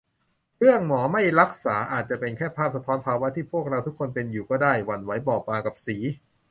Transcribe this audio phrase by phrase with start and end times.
[0.59, 5.97] เรื่องหมอไม่รักษาอาจจะเป็นแค่ภาพสะท้อนภาวะที่พวกเราทุกคนเป็นอยู่ก็ได้- หวั่นไหวบอบบางกับสี